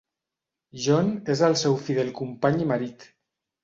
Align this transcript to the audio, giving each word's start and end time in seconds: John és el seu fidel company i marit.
John 0.85 1.13
és 1.35 1.45
el 1.51 1.59
seu 1.67 1.79
fidel 1.85 2.13
company 2.25 2.63
i 2.67 2.71
marit. 2.77 3.11